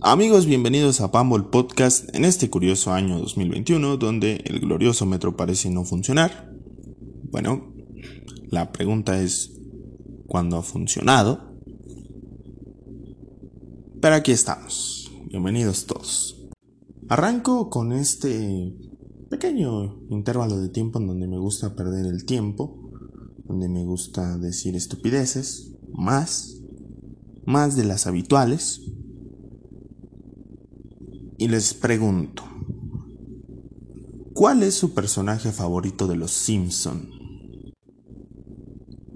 [0.00, 5.70] Amigos, bienvenidos a Pambol Podcast en este curioso año 2021 donde el glorioso metro parece
[5.70, 6.54] no funcionar.
[7.32, 7.74] Bueno,
[8.48, 9.58] la pregunta es,
[10.28, 11.52] ¿cuándo ha funcionado?
[14.00, 15.10] Pero aquí estamos.
[15.30, 16.46] Bienvenidos todos.
[17.08, 18.72] Arranco con este
[19.28, 22.92] pequeño intervalo de tiempo en donde me gusta perder el tiempo,
[23.46, 26.62] donde me gusta decir estupideces, más,
[27.44, 28.82] más de las habituales
[31.38, 32.42] y les pregunto,
[34.34, 37.10] ¿cuál es su personaje favorito de Los Simpson?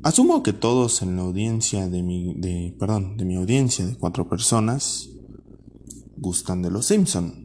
[0.05, 4.29] Asumo que todos en la audiencia de mi, de, perdón, de mi audiencia de cuatro
[4.29, 5.11] personas
[6.17, 7.45] gustan de Los Simpson,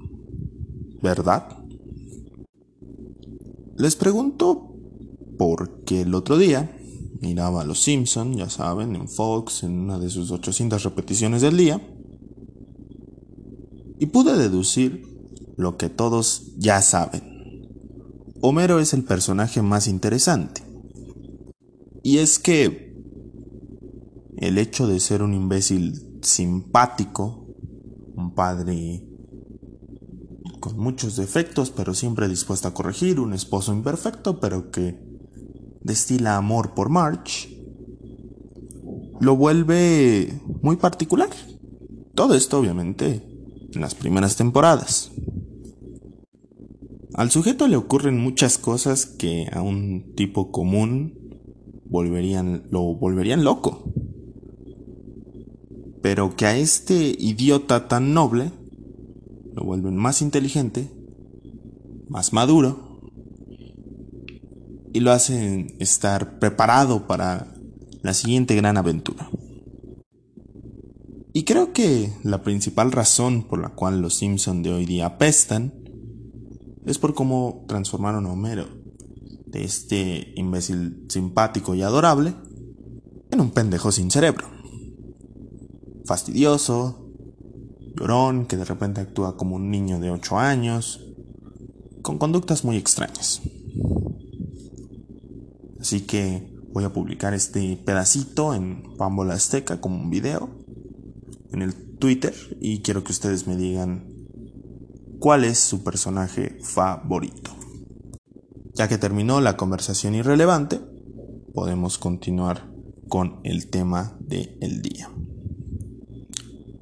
[1.01, 1.57] ¿verdad?
[3.77, 4.75] Les pregunto
[5.39, 6.77] porque el otro día
[7.19, 11.57] miraba a Los Simpson, ya saben, en Fox, en una de sus 800 repeticiones del
[11.57, 11.81] día,
[13.99, 15.17] y pude deducir
[15.57, 17.37] lo que todos ya saben.
[18.41, 20.61] Homero es el personaje más interesante.
[22.03, 22.95] Y es que
[24.37, 27.47] el hecho de ser un imbécil simpático,
[28.15, 29.03] un padre
[30.59, 34.99] con muchos defectos pero siempre dispuesto a corregir, un esposo imperfecto pero que
[35.81, 37.49] destila amor por March,
[39.19, 41.29] lo vuelve muy particular.
[42.13, 43.36] Todo esto obviamente
[43.77, 45.11] en las primeras temporadas.
[47.13, 51.13] Al sujeto le ocurren muchas cosas que a un tipo común
[51.85, 53.91] volverían, lo volverían loco.
[56.01, 58.51] Pero que a este idiota tan noble
[59.53, 60.91] lo vuelven más inteligente,
[62.09, 62.99] más maduro
[64.91, 67.53] y lo hacen estar preparado para
[68.01, 69.29] la siguiente gran aventura.
[71.37, 75.71] Y creo que la principal razón por la cual los Simpson de hoy día apestan
[76.83, 78.65] es por cómo transformaron a Homero
[79.45, 82.33] de este imbécil simpático y adorable
[83.29, 84.47] en un pendejo sin cerebro.
[86.05, 87.07] Fastidioso,
[87.95, 91.05] llorón, que de repente actúa como un niño de 8 años,
[92.01, 93.43] con conductas muy extrañas.
[95.79, 100.56] Así que voy a publicar este pedacito en Pambola Azteca como un video
[101.51, 104.05] en el Twitter y quiero que ustedes me digan
[105.19, 107.51] cuál es su personaje favorito.
[108.73, 110.79] Ya que terminó la conversación irrelevante,
[111.53, 112.71] podemos continuar
[113.07, 115.09] con el tema del día.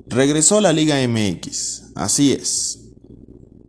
[0.07, 2.91] Regresó la Liga MX, así es.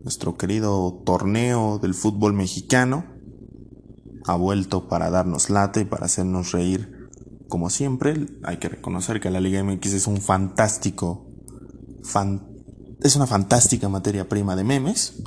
[0.02, 3.04] Nuestro querido torneo del fútbol mexicano
[4.26, 6.95] ha vuelto para darnos late y para hacernos reír
[7.48, 11.26] como siempre, hay que reconocer que la Liga MX es un fantástico,
[13.00, 15.22] es una fantástica materia prima de memes.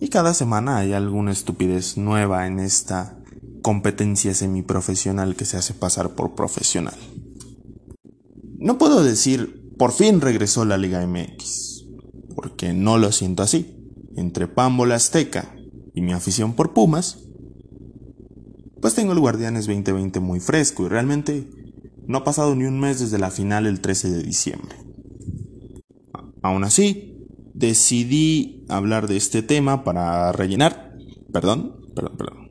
[0.00, 3.18] Y cada semana hay alguna estupidez nueva en esta
[3.62, 6.96] competencia semiprofesional que se hace pasar por profesional.
[8.58, 11.84] No puedo decir, por fin regresó la Liga MX,
[12.34, 13.74] porque no lo siento así.
[14.16, 15.54] Entre Pambola Azteca
[15.94, 17.18] y mi afición por Pumas,
[18.80, 21.48] pues tengo el Guardianes 2020 muy fresco y realmente
[22.06, 24.76] no ha pasado ni un mes desde la final el 13 de diciembre.
[26.42, 30.96] Aún así, decidí hablar de este tema para rellenar,
[31.32, 32.48] perdón, perdón, perdón,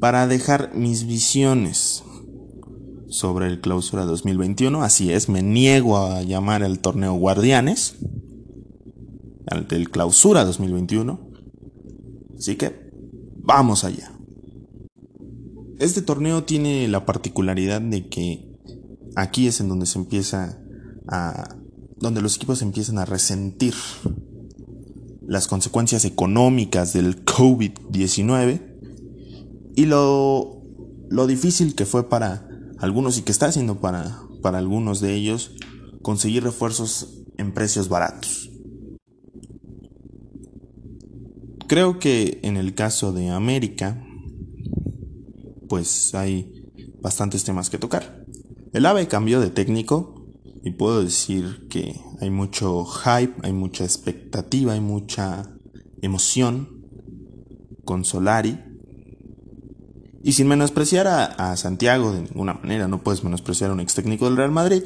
[0.00, 2.04] para dejar mis visiones
[3.08, 4.82] sobre el clausura 2021.
[4.82, 7.96] Así es, me niego a llamar el torneo Guardianes,
[9.68, 11.20] del clausura 2021.
[12.38, 12.90] Así que,
[13.36, 14.17] vamos allá.
[15.78, 18.48] Este torneo tiene la particularidad de que
[19.14, 20.58] aquí es en donde se empieza
[21.06, 21.56] a...
[21.98, 23.74] donde los equipos empiezan a resentir
[25.26, 28.62] las consecuencias económicas del COVID-19
[29.76, 30.62] y lo,
[31.10, 35.52] lo difícil que fue para algunos y que está haciendo para, para algunos de ellos
[36.02, 38.50] conseguir refuerzos en precios baratos.
[41.68, 44.07] Creo que en el caso de América,
[45.68, 46.70] pues hay
[47.00, 48.24] bastantes temas que tocar.
[48.72, 50.26] El AVE cambió de técnico
[50.62, 55.50] y puedo decir que hay mucho hype, hay mucha expectativa, hay mucha
[56.02, 56.78] emoción
[57.84, 58.58] con Solari.
[60.22, 64.26] Y sin menospreciar a, Santiago de ninguna manera, no puedes menospreciar a un ex técnico
[64.26, 64.82] del Real Madrid.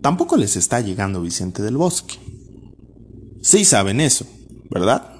[0.00, 2.16] Tampoco les está llegando Vicente del Bosque.
[3.42, 4.26] Sí saben eso,
[4.70, 5.19] ¿verdad?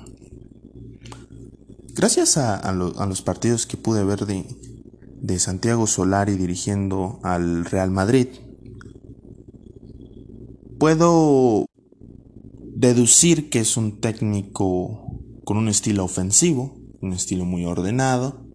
[2.00, 8.28] Gracias a, los partidos que pude ver de, Santiago Solari dirigiendo al Real Madrid,
[10.78, 11.66] puedo
[12.74, 15.14] deducir que es un técnico
[15.44, 18.46] con un estilo ofensivo, un estilo muy ordenado,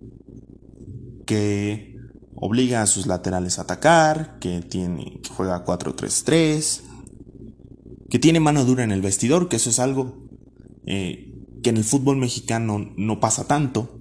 [1.27, 1.99] que
[2.33, 4.63] obliga a sus laterales a atacar, que
[5.37, 6.81] juega 4-3-3,
[8.09, 10.17] que tiene mano dura en el vestidor, que eso es algo
[10.87, 11.34] eh,
[11.65, 13.97] que en el fútbol mexicano no pasa tanto.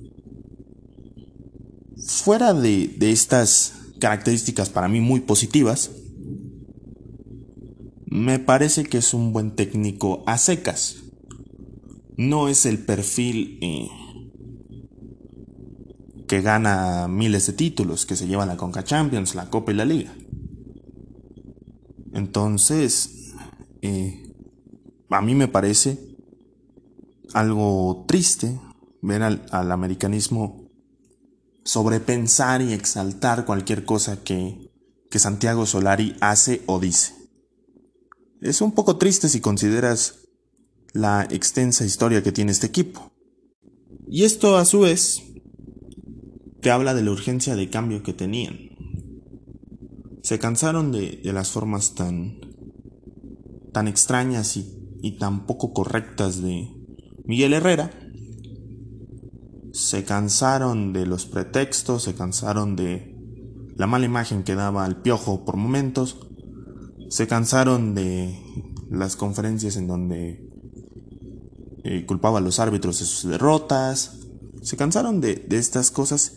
[1.97, 5.91] Fuera de, estas características para mí muy positivas,
[8.05, 11.05] me parece que es un buen técnico a secas.
[12.19, 13.89] No es el perfil eh,
[16.29, 19.87] que gana miles de títulos, que se lleva la Conca Champions, la Copa y la
[19.87, 20.15] Liga.
[22.13, 23.33] Entonces,
[23.81, 24.35] eh,
[25.09, 26.14] a mí me parece
[27.33, 28.61] algo triste
[29.03, 30.71] ver al, al, americanismo
[31.65, 34.71] sobrepensar y exaltar cualquier cosa que,
[35.11, 37.15] que Santiago Solari hace o dice.
[38.41, 40.27] Es un poco triste si consideras
[40.93, 43.11] la extensa historia que tiene este equipo.
[44.07, 45.23] Y esto a su vez
[46.61, 48.59] te habla de la urgencia de cambio que tenían.
[50.23, 52.41] Se cansaron de, de las formas tan,
[53.73, 56.74] tan extrañas y, y tan poco correctas de
[57.25, 57.91] Miguel Herrera.
[59.73, 63.15] Se cansaron de los pretextos, se cansaron de
[63.77, 66.29] la mala imagen que daba al piojo por momentos.
[67.09, 68.39] Se cansaron de
[68.91, 70.49] las conferencias en donde
[71.83, 74.21] eh, culpaba a los árbitros de sus derrotas.
[74.63, 76.37] Se cansaron de, estas cosas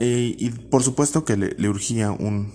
[0.00, 2.50] eh, y por supuesto que le, le, urgía un,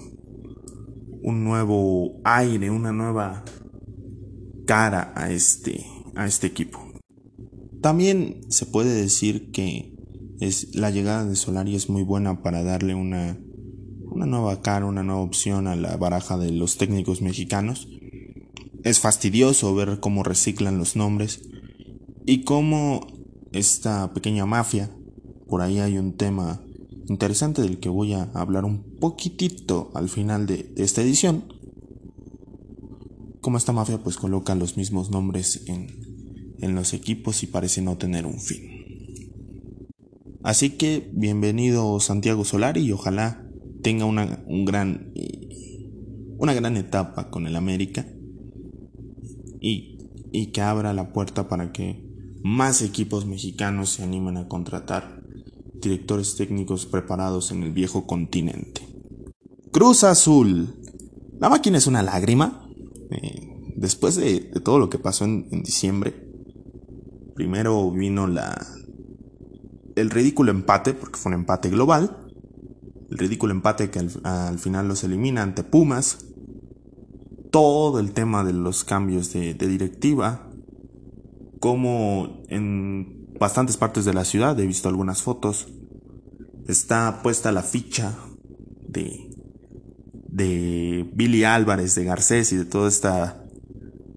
[1.24, 3.44] un nuevo aire, una nueva
[4.66, 5.86] cara a este,
[6.16, 6.88] a este equipo.
[7.81, 9.95] También se puede decir que
[10.39, 13.39] es, la llegada de Solari es muy buena para darle una,
[14.03, 17.87] una nueva cara, una nueva opción a la baraja de los técnicos mexicanos.
[18.83, 21.41] Es fastidioso ver cómo reciclan los nombres
[22.25, 23.07] y cómo
[23.53, 24.91] esta pequeña mafia,
[25.47, 26.61] por ahí hay un tema
[27.07, 31.45] interesante del que voy a hablar un poquitito al final de, de esta edición.
[33.41, 36.08] Como esta mafia pues coloca los mismos nombres en,
[36.61, 38.79] en los equipos y parece no tener un fin.
[40.44, 43.45] Así que bienvenido Santiago Solari y ojalá
[43.81, 45.13] tenga una, un gran,
[46.38, 48.06] una gran etapa con el América
[49.59, 49.97] y,
[50.31, 52.06] y que abra la puerta para que
[52.44, 55.21] más equipos mexicanos se animen a contratar
[55.81, 58.81] directores técnicos preparados en el viejo continente.
[59.71, 60.75] Cruz Azul.
[61.39, 62.67] La máquina es una lágrima.
[63.11, 66.28] Eh, después de, todo lo que pasó en, diciembre,
[67.39, 68.53] primero vino la
[69.95, 72.18] el ridículo empate, porque fue un empate global.
[73.09, 76.25] El ridículo empate que al, al final los elimina ante Pumas.
[77.50, 80.50] Todo el tema de los cambios de, de directiva.
[81.62, 85.69] Como en bastantes partes de la ciudad, he visto algunas fotos,
[86.68, 88.18] está puesta la ficha
[88.85, 89.30] de,
[90.27, 93.45] de Billy Álvarez, de Garcés y de toda esta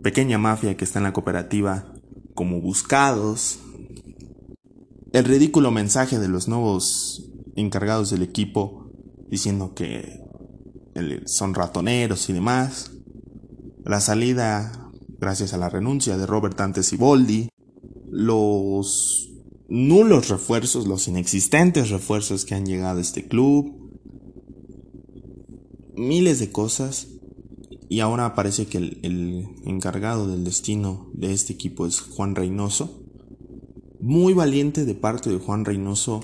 [0.02, 1.91] pequeña mafia que está en la cooperativa
[2.34, 3.58] como buscados.
[5.12, 8.90] El ridículo mensaje de los nuevos encargados del equipo
[9.28, 10.20] diciendo que
[11.26, 12.92] son ratoneros y demás.
[13.84, 17.48] La salida gracias a la renuncia de Robert Antes y Boldi
[18.12, 19.30] los
[19.68, 23.72] nulos refuerzos, los inexistentes refuerzos que han llegado a este club,
[25.96, 27.08] miles de cosas,
[27.92, 33.02] y ahora parece que el, el, encargado del destino de este equipo es Juan Reynoso.
[34.00, 36.20] Muy valiente de parte de Juan Reynoso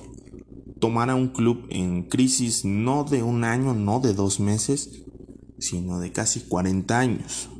[0.80, 5.02] tomar a un club en crisis no de un año, no de dos meses,
[5.58, 7.50] sino de casi 40 años.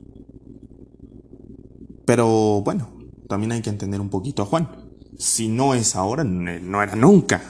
[2.07, 2.88] Pero bueno,
[3.29, 4.71] también hay que entender un poquito a Juan.
[5.19, 7.43] Si no es ahora, no era nunca.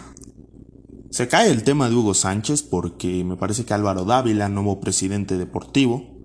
[1.11, 5.39] Se cae el tema de Hugo Sánchez porque me parece que Álvaro Dávila, nuevo presidente
[5.39, 6.18] deportivo,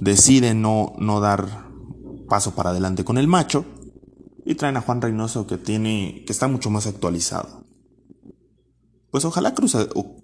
[0.00, 1.68] decide no, no dar
[2.28, 3.64] paso para adelante con el macho
[4.44, 7.64] y traen a Juan Reynoso que tiene que está mucho más actualizado.
[9.10, 9.76] Pues ojalá Cruz,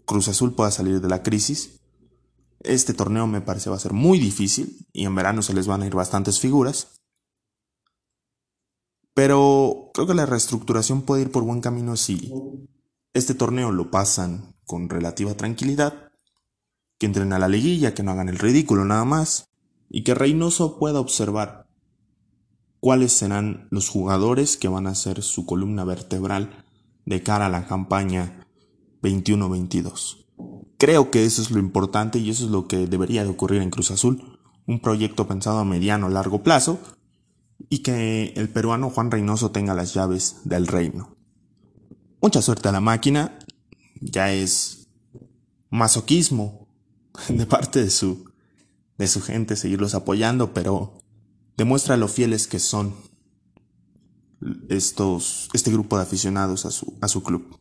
[0.04, 1.80] Cruz Azul pueda salir de la crisis.
[2.60, 5.82] Este torneo me parece va a ser muy difícil y en verano se les van
[5.82, 7.00] a ir bastantes figuras.
[9.14, 12.32] Pero creo que la reestructuración puede ir por buen camino si
[13.12, 16.12] este torneo lo pasan con relativa tranquilidad,
[16.98, 19.49] que entren a la liguilla, que no hagan el ridículo nada más,
[19.90, 21.66] y que Reynoso pueda observar
[22.78, 26.64] cuáles serán los jugadores que van a ser su columna vertebral
[27.04, 28.46] de cara a la campaña
[29.02, 30.24] 21-22.
[30.78, 33.70] Creo que eso es lo importante y eso es lo que debería de ocurrir en
[33.70, 34.38] Cruz Azul.
[34.66, 36.78] un proyecto pensado a mediano o largo plazo
[37.68, 41.16] y que el peruano Juan Reynoso tenga las llaves del reino.
[42.22, 43.36] Mucha suerte a la máquina,
[44.00, 44.88] ya es
[45.70, 46.68] masoquismo
[47.28, 48.29] de parte de su,
[49.00, 50.98] de su gente seguirlos apoyando, pero
[51.56, 52.94] demuestra lo fieles que son
[54.68, 57.58] estos, este grupo de aficionados a su, a su club.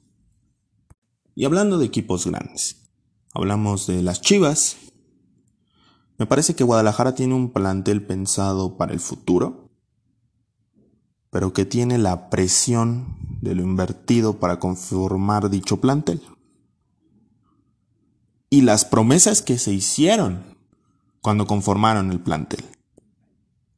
[1.36, 2.92] Y hablando de equipos grandes,
[3.34, 4.76] hablamos de las Chivas.
[6.18, 9.70] Me parece que Guadalajara tiene un plantel pensado para el futuro,
[11.30, 16.22] pero que tiene la presión de lo invertido para conformar dicho plantel.
[18.50, 20.49] Y las promesas que se hicieron
[21.22, 22.66] cuando conformaron el plantel.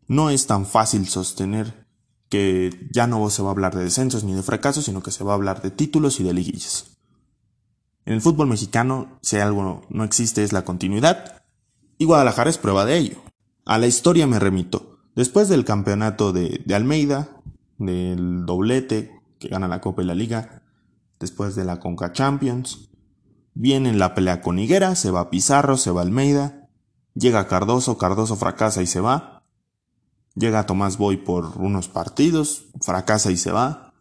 [0.08, 1.88] No es tan fácil sostener
[2.30, 5.24] que ya no se va a hablar de descensos ni de fracasos, sino que se
[5.24, 6.98] va a hablar de títulos y de liguillas.
[8.06, 11.44] En el fútbol mexicano, si algo no existe, es la continuidad,
[11.98, 13.18] y Guadalajara es prueba de ello.
[13.66, 14.98] A la historia me remito.
[15.16, 17.42] Después del campeonato de, de Almeida,
[17.78, 20.64] del doblete que gana la Copa y la Liga,
[21.20, 22.90] después de la Conca Champions,
[23.54, 26.61] viene la pelea con Higuera, se va Pizarro, se va Almeida,
[27.14, 29.44] llega Cardoso, Cardoso fracasa y se va,
[30.36, 33.94] llega Tomás Boy por unos partidos, fracasa y se va,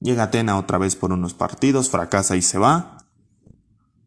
[0.00, 2.98] llega Atena otra vez por unos partidos, fracasa y se va,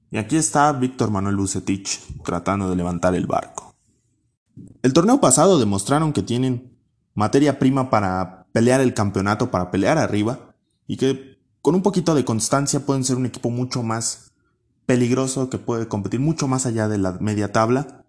[0.10, 3.76] y aquí está Víctor Manuel Bucetich tratando de levantar el barco.
[4.82, 6.78] El torneo pasado demostraron que tienen
[7.14, 10.56] materia prima para pelear el campeonato, para pelear arriba,
[10.88, 14.32] y que con un poquito de constancia pueden ser un equipo mucho más
[14.86, 18.06] peligroso, que puede competir mucho más allá de la media tabla.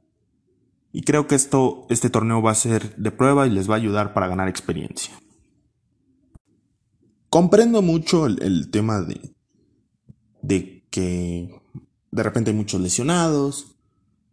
[0.93, 3.79] Y creo que esto, este torneo va a ser de prueba y les va a
[3.79, 5.13] ayudar para ganar experiencia.
[7.29, 9.35] Comprendo mucho el, tema de,
[10.41, 11.55] de que
[12.11, 13.77] de repente hay muchos lesionados.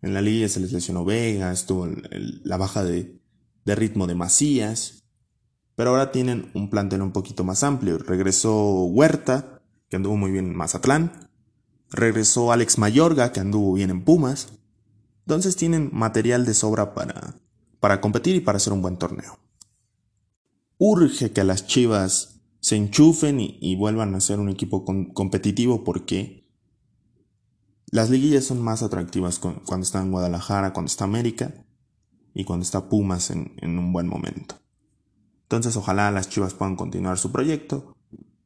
[0.02, 1.88] En la liga se les lesionó Vega, estuvo
[2.44, 3.20] la baja de,
[3.66, 5.04] de, ritmo de Macías.
[5.76, 7.98] Pero ahora tienen un plantel un poquito más amplio.
[7.98, 11.30] Regresó Huerta, que anduvo muy bien en Mazatlán.
[11.90, 14.54] Regresó Alex Mayorga, que anduvo bien en Pumas.
[15.25, 17.36] Entonces tienen material de sobra para,
[17.79, 19.39] para competir y para hacer un buen torneo.
[20.77, 26.48] Urge que las Chivas se enchufen y, vuelvan a ser un equipo competitivo porque
[27.91, 31.53] las liguillas son más atractivas cuando está en Guadalajara, cuando está América
[32.34, 34.55] y cuando está Pumas en, en un buen momento.
[35.44, 37.96] Entonces ojalá las Chivas puedan continuar su proyecto,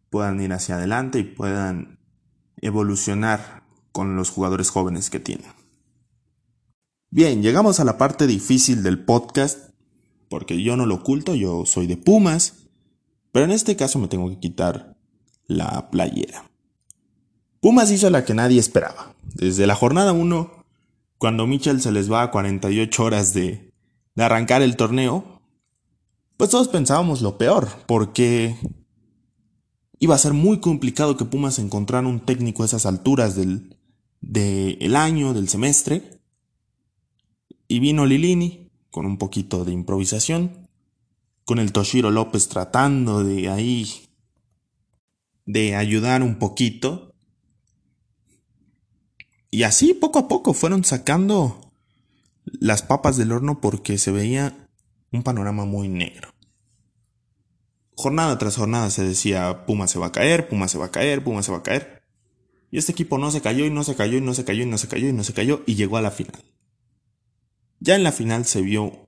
[0.10, 2.00] puedan ir hacia adelante y puedan
[2.58, 5.59] evolucionar con los jugadores jóvenes que tienen.
[7.12, 9.72] Bien, llegamos a la parte difícil del podcast,
[10.30, 12.68] porque yo no lo oculto, yo soy de Pumas,
[13.32, 14.96] pero en este caso me tengo que quitar
[15.48, 16.52] la playera.
[17.62, 19.16] Pumas hizo la que nadie esperaba.
[19.34, 20.66] Desde la jornada 1,
[21.18, 23.74] cuando Mitchell se les va a 48 horas de,
[24.14, 25.42] de arrancar el torneo,
[26.38, 28.56] pues todos pensábamos lo peor, porque
[29.98, 33.78] iba a ser muy complicado que Pumas encontrara un técnico a esas alturas del,
[34.22, 36.19] del año, del semestre.
[37.70, 40.68] Y vino Lilini con un poquito de improvisación,
[41.46, 44.10] con el Toshiro López tratando de ahí
[45.46, 47.16] de ayudar un poquito
[49.52, 51.72] y así poco a poco fueron sacando
[52.44, 54.68] las papas del horno porque se veía
[55.12, 56.34] un panorama muy negro.
[57.96, 61.24] Jornada tras jornada se decía Puma se va a caer, Puma se va a caer,
[61.24, 62.02] Puma se va a caer.
[62.72, 64.68] Y este equipo no se cayó y no se cayó y no se cayó y
[64.68, 66.44] no se cayó y no se cayó y llegó a la final.
[67.80, 69.08] Ya en la final se vio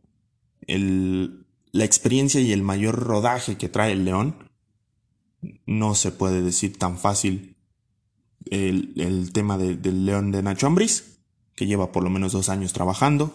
[0.67, 4.49] el, la experiencia y el mayor rodaje que trae el León.
[5.65, 7.57] No se puede decir tan fácil
[8.45, 11.19] el, tema del León de Nacho Ambriz,
[11.55, 13.33] que lleva por lo menos dos años trabajando.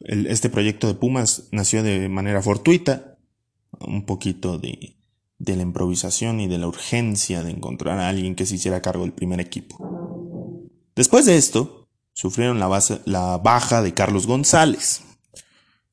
[0.00, 3.18] este proyecto de Pumas nació de manera fortuita,
[3.80, 4.96] un poquito de,
[5.38, 9.02] de la improvisación y de la urgencia de encontrar a alguien que se hiciera cargo
[9.02, 10.70] del primer equipo.
[10.94, 11.83] Después de esto,
[12.14, 15.02] sufrieron la, base, la baja de Carlos González.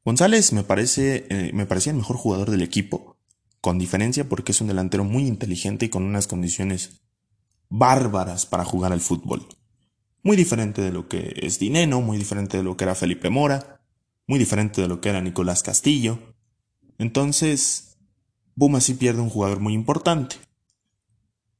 [0.06, 3.18] González me parece, eh, me parecía el mejor jugador del equipo,
[3.60, 7.02] con diferencia porque es un delantero muy inteligente y con unas condiciones
[7.70, 9.48] bárbaras para jugar al fútbol.
[10.24, 13.82] Muy diferente de lo que es Dineno, muy diferente de lo que era Felipe Mora,
[14.28, 16.20] muy diferente de lo que era Nicolás Castillo.
[16.98, 17.98] Entonces,
[18.56, 20.36] Buma sí pierde un jugador muy importante.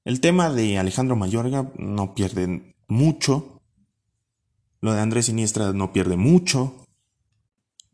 [0.06, 3.51] El tema de Alejandro Mayorga no pierde mucho.
[4.82, 6.86] Lo de Andrés Siniestra no pierde mucho.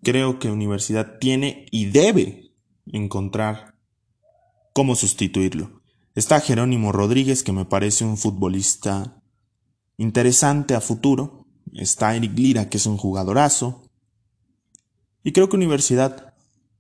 [0.02, 2.54] Creo que Universidad tiene y debe
[2.86, 3.76] encontrar
[4.74, 5.82] cómo sustituirlo.
[6.16, 9.22] Está Jerónimo Rodríguez, que me parece un futbolista
[9.98, 11.46] interesante a futuro.
[11.74, 13.84] Está Eric Lira, que es un jugadorazo.
[15.24, 16.36] Y creo que Universidad,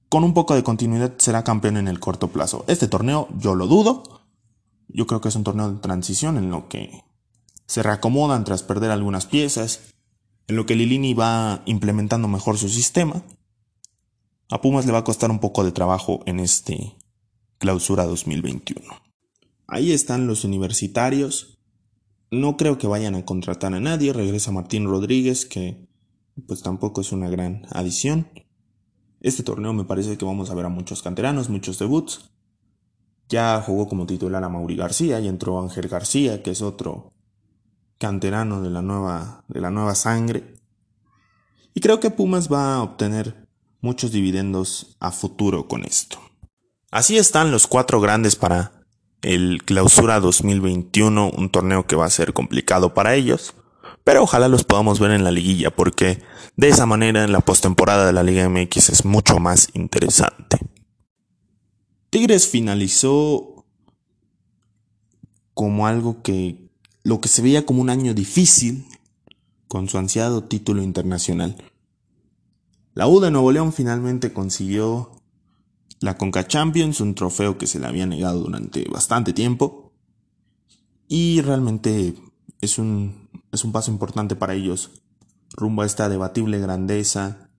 [0.07, 2.63] con un poco de continuidad, será campeón en el corto plazo.
[2.67, 4.03] Este torneo yo lo dudo.
[4.87, 7.03] Yo creo que es un torneo de transición en lo que
[7.65, 9.93] se reacomodan tras perder algunas piezas,
[10.47, 13.23] en lo que Lilini va implementando mejor su sistema.
[14.49, 16.95] A Pumas le va a costar un poco de trabajo en este
[17.57, 18.81] clausura 2021.
[19.67, 21.59] Ahí están los universitarios.
[22.31, 24.13] No creo que vayan a contratar a nadie.
[24.13, 25.87] Regresa Martín Rodríguez, que
[26.47, 28.29] pues tampoco es una gran adición.
[29.19, 32.31] Este torneo me parece que vamos a ver a muchos canteranos, muchos debuts.
[33.27, 37.11] Ya jugó como titular a Mauri García y entró Ángel García, que es otro
[37.97, 40.55] canterano de la nueva, de la nueva sangre.
[41.73, 43.47] Y creo que Pumas va a obtener
[43.81, 46.19] muchos dividendos a futuro con esto.
[46.91, 48.83] Así están los cuatro grandes para
[49.21, 53.53] el Clausura 2021, un torneo que va a ser complicado para ellos,
[54.03, 56.21] pero ojalá los podamos ver en la liguilla porque
[56.55, 60.59] de esa manera en la postemporada de la Liga MX es mucho más interesante.
[62.09, 63.65] Tigres finalizó
[65.53, 66.66] como algo que
[67.07, 68.85] lo que se veía como un año difícil
[69.69, 71.55] con su ansiado título internacional.
[72.95, 75.11] La U de Nuevo León finalmente consiguió
[76.01, 79.93] la Conca Champions, un trofeo que se le había negado durante bastante tiempo.
[81.07, 82.13] Y realmente
[82.59, 84.91] es un, es un paso importante para ellos
[85.55, 87.49] rumbo a esta debatible grandeza,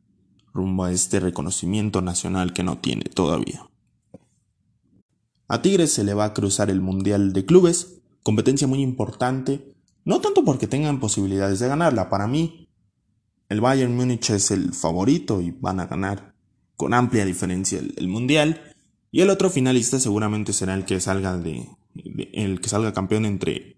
[0.53, 3.67] rumbo a este reconocimiento nacional que no tiene todavía.
[5.49, 10.21] A Tigres se le va a cruzar el Mundial de Clubes, competencia muy importante, no
[10.21, 12.69] tanto porque tengan posibilidades de ganarla, para mí
[13.49, 16.35] el Bayern Múnich es el favorito y van a ganar
[16.77, 18.75] con amplia diferencia el, Mundial,
[19.11, 21.69] y el otro finalista seguramente será el que salga de,
[22.33, 23.77] el que salga campeón entre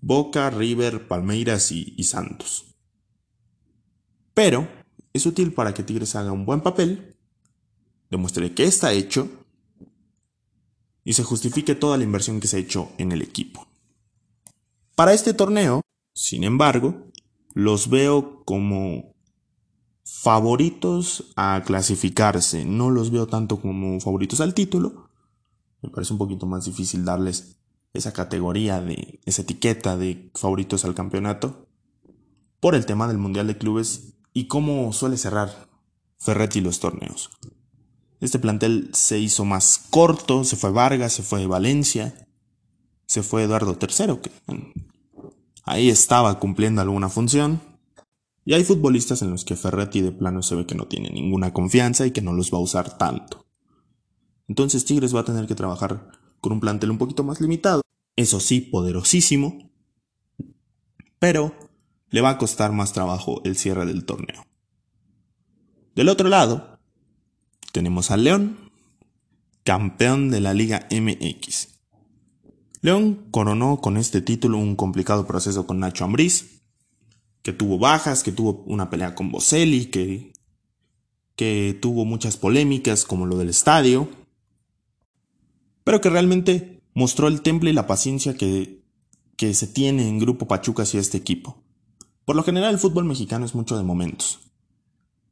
[0.00, 2.74] Boca, River, Palmeiras y, y Santos.
[4.34, 4.66] Pero
[5.12, 7.16] es útil para que Tigres haga un buen papel,
[8.10, 9.28] demuestre que está hecho
[11.04, 13.68] y se justifique toda la inversión que se ha hecho en el equipo.
[14.94, 15.80] Para este torneo,
[16.14, 17.10] sin embargo,
[17.54, 19.14] los veo como
[20.04, 22.64] favoritos a clasificarse.
[22.64, 25.10] No los veo tanto como favoritos al título.
[25.80, 27.56] Me parece un poquito más difícil darles
[27.92, 31.66] esa categoría de esa etiqueta de favoritos al campeonato
[32.60, 35.68] por el tema del Mundial de Clubes y cómo suele cerrar
[36.18, 37.30] Ferretti los torneos.
[38.20, 42.28] Este plantel se hizo más corto, se fue Vargas, se fue Valencia,
[43.12, 44.30] se fue Eduardo III, que
[45.64, 47.60] ahí estaba cumpliendo alguna función.
[48.46, 51.52] Y hay futbolistas en los que Ferretti de plano se ve que no tiene ninguna
[51.52, 53.44] confianza y que no los va a usar tanto.
[54.48, 57.82] Entonces Tigres va a tener que trabajar con un plantel un poquito más limitado,
[58.16, 59.70] eso sí, poderosísimo,
[61.18, 61.54] pero
[62.08, 64.46] le va a costar más trabajo el cierre del torneo.
[65.94, 66.78] Del otro lado,
[67.72, 68.70] tenemos al León,
[69.64, 71.71] campeón de la Liga MX.
[72.82, 76.62] León coronó con este título un complicado proceso con Nacho Ambriz,
[77.42, 80.32] que tuvo bajas, que tuvo una pelea con Boselli, que,
[81.36, 84.08] que tuvo muchas polémicas como lo del estadio,
[85.84, 88.82] pero que realmente mostró el temple y la paciencia que,
[89.36, 91.62] que se tiene en Grupo Pachuca hacia este equipo.
[92.24, 94.40] Por lo general el fútbol mexicano es mucho de momentos.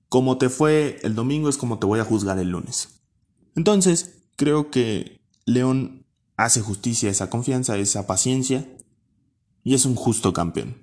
[0.09, 3.01] Como te fue el domingo es como te voy a juzgar el lunes.
[3.57, 6.00] Entonces, creo que León
[6.45, 8.67] hace justicia a esa confianza, a esa paciencia
[9.63, 10.77] y es un justo campeón.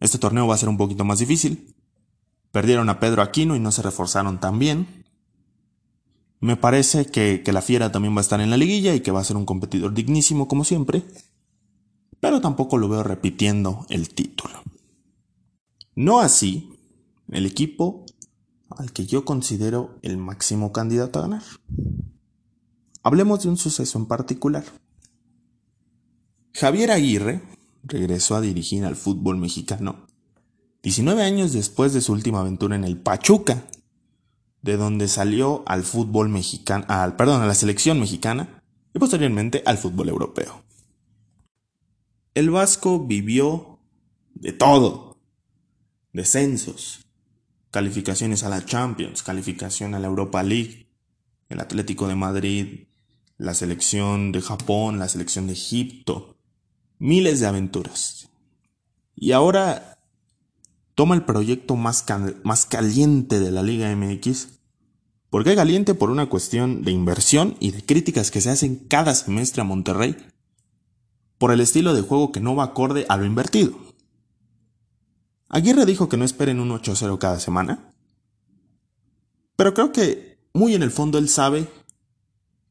[0.00, 1.74] Este torneo va a ser un poquito más difícil.
[2.52, 5.04] Perdieron a Pedro Aquino y no se reforzaron tan bien.
[6.40, 9.10] Me parece que, que la Fiera también va a estar en la liguilla y que
[9.10, 11.04] va a ser un competidor dignísimo como siempre.
[12.20, 14.62] Pero tampoco lo veo repitiendo el título.
[15.94, 16.72] No así
[17.28, 18.06] el equipo
[18.70, 21.42] al que yo considero el máximo candidato a ganar.
[23.02, 24.64] Hablemos de un suceso en particular.
[26.60, 27.40] Javier Aguirre
[27.84, 30.08] regresó a dirigir al fútbol mexicano
[30.82, 33.68] 19 años después de su última aventura en el Pachuca,
[34.62, 38.60] de donde salió al fútbol mexicano, al, perdón, a la selección mexicana
[38.92, 40.64] y posteriormente al fútbol europeo.
[42.34, 43.78] El Vasco vivió
[44.34, 45.20] de todo,
[46.12, 47.06] descensos,
[47.70, 50.88] calificaciones a la Champions, calificación a la Europa League,
[51.50, 52.88] el Atlético de Madrid,
[53.36, 56.34] la selección de Japón, la selección de Egipto,
[56.98, 58.28] miles de aventuras.
[59.14, 59.98] Y ahora
[60.94, 62.04] toma el proyecto más,
[62.42, 64.58] más caliente de la Liga MX.
[65.30, 65.94] ¿Por qué caliente?
[65.94, 70.16] Por una cuestión de inversión y de críticas que se hacen cada semestre a Monterrey.
[71.38, 73.72] Por el estilo de juego que no va acorde a lo invertido.
[75.48, 77.94] Aguirre dijo que no esperen un 8-0 cada semana.
[79.56, 81.68] Pero creo que muy en el fondo él sabe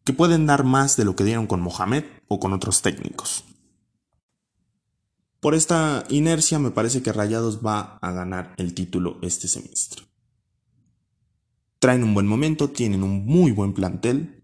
[0.04, 3.44] que pueden dar más de lo que dieron con Mohamed o con otros técnicos.
[5.48, 10.04] Por esta inercia me parece que Rayados va a ganar el título este semestre.
[11.80, 14.44] Traen un buen momento, tienen un muy buen plantel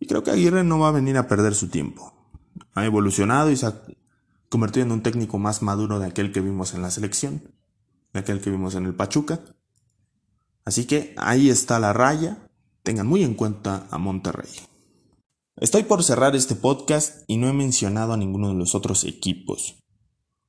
[0.00, 2.14] y creo que Aguirre no va a venir a perder su tiempo.
[2.72, 3.82] Ha evolucionado y se ha
[4.48, 7.42] convertido en un técnico más maduro de aquel que vimos en la selección,
[8.14, 9.40] de aquel que vimos en el Pachuca.
[10.64, 12.48] Así que ahí está la raya,
[12.82, 14.48] tengan muy en cuenta a Monterrey.
[15.56, 19.77] Estoy por cerrar este podcast y no he mencionado a ninguno de los otros equipos.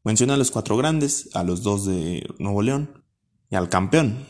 [0.09, 3.05] Mencioné a los cuatro grandes, a los dos de Nuevo León
[3.51, 4.25] y al campeón.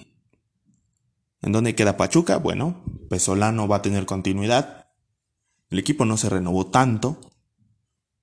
[1.42, 2.36] ¿En dónde queda Pachuca?
[2.36, 4.88] Bueno, Pesolano va a tener continuidad.
[5.70, 7.22] El equipo no se renovó tanto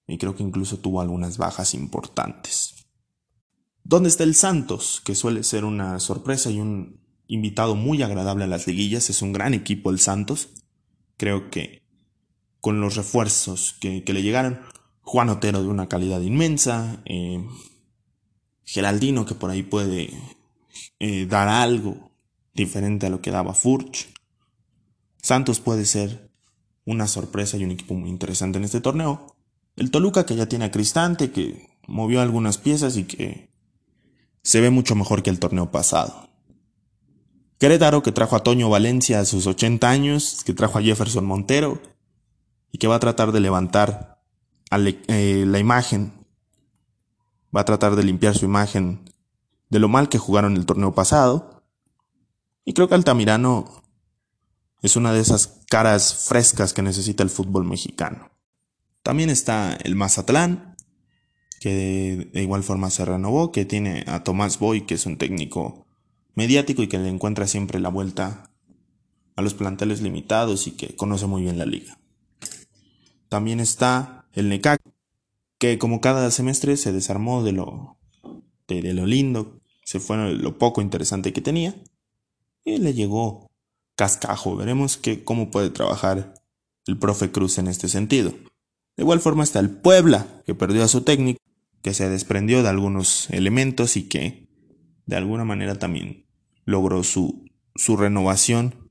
[0.07, 2.75] y creo que incluso tuvo algunas bajas importantes.
[3.85, 5.01] ¿Dónde está el Santos?
[5.03, 9.09] Que suele ser una sorpresa y un invitado muy agradable a las liguillas.
[9.09, 10.51] Es un gran equipo el Santos.
[11.17, 11.87] Creo que
[12.61, 14.61] con los refuerzos que, le llegaron,
[15.07, 17.47] Juan Otero de una calidad inmensa, eh,
[18.65, 20.11] Geraldino que por ahí puede
[20.99, 22.11] eh, dar algo
[22.55, 24.13] diferente a lo que daba Furch.
[25.23, 26.33] Santos puede ser
[26.85, 29.37] una sorpresa y un equipo muy interesante en este torneo.
[29.77, 33.53] El Toluca que ya tiene a Cristante, que movió algunas piezas y que
[34.43, 36.31] se ve mucho mejor que el torneo pasado.
[37.61, 41.81] Querétaro que trajo a Toño Valencia a sus 80 años, que trajo a Jefferson Montero
[42.73, 44.16] y que va a tratar de levantar
[44.71, 46.13] eh, la imagen,
[47.55, 49.11] va a tratar de limpiar su imagen
[49.71, 51.63] de lo mal que jugaron el torneo pasado.
[52.65, 53.83] Y creo que Altamirano
[54.83, 58.31] es una de esas caras frescas que necesita el fútbol mexicano.
[59.03, 60.77] También está el Mazatlán,
[61.61, 65.87] que de, igual forma se renovó, que tiene a Tomás Boy, que es un técnico
[66.35, 68.51] mediático y que le encuentra siempre la vuelta
[69.37, 71.99] a los planteles limitados y que conoce muy bien la liga.
[73.29, 74.81] También está el NECAC,
[75.59, 77.97] que como cada semestre se desarmó de lo,
[78.69, 81.75] de, lo lindo, se fue lo poco interesante que tenía,
[82.63, 83.51] y le llegó
[83.97, 84.55] cascajo.
[84.55, 86.35] Veremos que, cómo puede trabajar
[86.87, 88.31] el profe Cruz en este sentido.
[88.97, 91.41] De igual forma está el Puebla, que perdió a su técnico,
[91.81, 94.49] que se desprendió de algunos elementos y que
[95.07, 96.27] de alguna manera también
[96.67, 98.91] logró su, su renovación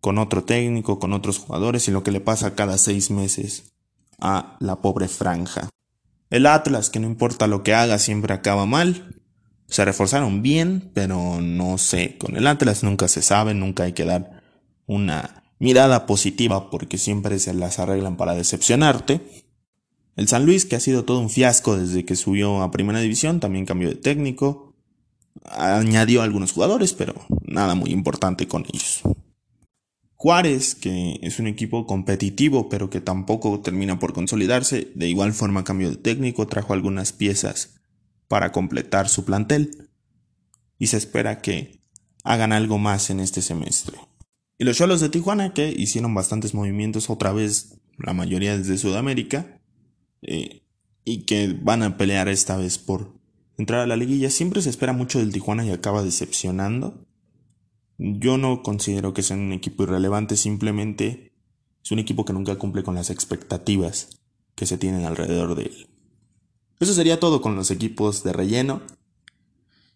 [0.00, 3.73] con otro técnico, con otros jugadores y lo que le pasa cada seis meses
[4.20, 5.68] a la pobre franja.
[6.30, 9.20] El Atlas, que no importa lo que haga, siempre acaba mal.
[9.68, 14.04] Se reforzaron bien, pero no sé, con el Atlas nunca se sabe, nunca hay que
[14.04, 14.42] dar
[14.86, 19.44] una mirada positiva porque siempre se las arreglan para decepcionarte.
[20.16, 23.40] El San Luis, que ha sido todo un fiasco desde que subió a Primera División,
[23.40, 24.74] también cambió de técnico.
[25.44, 29.02] Añadió algunos jugadores, pero nada muy importante con ellos.
[30.24, 35.64] Juárez, que es un equipo competitivo, pero que tampoco termina por consolidarse, de igual forma
[35.64, 37.74] cambio de técnico, trajo algunas piezas
[38.26, 39.90] para completar su plantel
[40.78, 41.82] y se espera que
[42.22, 43.98] hagan algo más en este semestre.
[44.56, 49.60] Y los Cholos de Tijuana, que hicieron bastantes movimientos otra vez, la mayoría desde Sudamérica,
[50.22, 50.62] eh,
[51.04, 53.12] y que van a pelear esta vez por
[53.58, 54.30] entrar a la liguilla.
[54.30, 57.03] Siempre se espera mucho del Tijuana y acaba decepcionando.
[57.98, 61.32] Yo no considero que sea un equipo irrelevante, simplemente
[61.84, 64.20] es un equipo que nunca cumple con las expectativas
[64.54, 65.88] que se tienen alrededor de él.
[66.80, 68.82] Eso sería todo con los equipos de relleno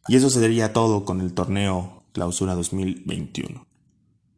[0.06, 3.66] y eso sería todo con el torneo Clausura 2021.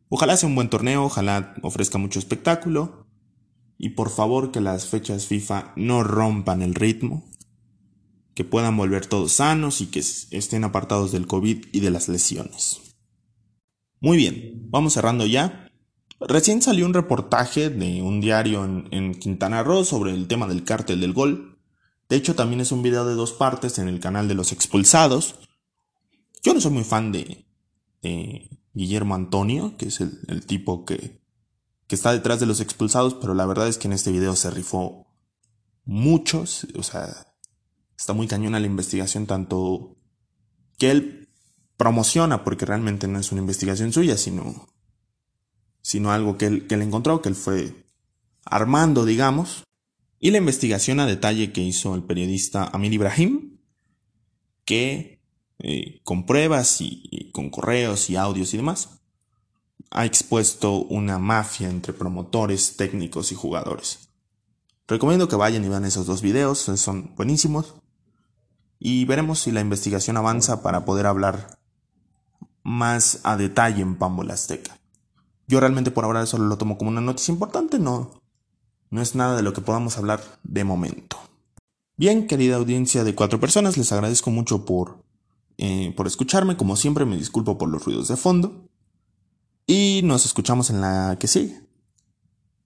[0.08, 3.06] Ojalá sea un buen torneo, ojalá ofrezca mucho espectáculo
[3.78, 7.24] y por favor que las fechas FIFA no rompan el ritmo,
[8.34, 12.89] que puedan volver todos sanos y que estén apartados del COVID y de las lesiones.
[14.00, 15.70] Muy bien, vamos cerrando ya.
[16.20, 21.00] Recién salió un reportaje de un diario en, Quintana Roo sobre el tema del cártel
[21.00, 21.58] del gol.
[22.08, 25.36] De hecho, también es un video de dos partes en el canal de los expulsados.
[26.42, 27.46] Yo no soy muy fan de,
[28.72, 31.20] Guillermo Antonio, que es el, tipo que,
[31.86, 34.50] que, está detrás de los expulsados, pero la verdad es que en este video se
[34.50, 35.08] rifó
[35.84, 36.66] muchos.
[36.74, 37.34] O sea,
[37.98, 39.98] está muy cañona la investigación, tanto
[40.78, 41.19] que él
[41.80, 44.68] promociona, porque realmente no es una investigación suya, sino,
[45.80, 47.86] sino algo que él, que él encontró, que él fue
[48.44, 49.64] armando, digamos,
[50.18, 53.60] y la investigación a detalle que hizo el periodista Amir Ibrahim,
[54.66, 55.22] que
[55.58, 59.00] eh, con pruebas y, con correos y audios y demás,
[59.90, 64.10] ha expuesto una mafia entre promotores, técnicos y jugadores.
[64.86, 67.76] Recomiendo que vayan y vean esos dos videos, son buenísimos.
[68.78, 71.59] Y veremos si la investigación avanza para poder hablar
[72.62, 74.78] más a detalle en Pambola Azteca.
[75.46, 78.20] Yo realmente por ahora solo lo tomo como una noticia importante, no,
[78.90, 81.16] no es nada de lo que podamos hablar de momento.
[81.96, 85.04] Bien, querida audiencia de cuatro personas, les agradezco mucho por,
[85.58, 86.56] eh, por escucharme.
[86.56, 88.68] Como siempre, me disculpo por los ruidos de fondo.
[89.66, 91.60] Y nos escuchamos en la que sigue.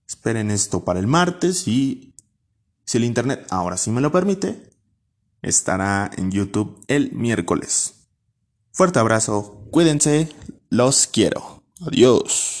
[0.07, 2.15] Esperen esto para el martes y
[2.85, 4.69] si el internet ahora sí me lo permite,
[5.41, 8.07] estará en YouTube el miércoles.
[8.71, 10.29] Fuerte abrazo, cuídense,
[10.69, 11.61] los quiero.
[11.85, 12.55] Adiós.